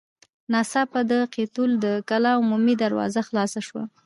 [0.51, 3.83] ناڅاپه د قيتول د کلا عمومي دروازه خلاصه شوه.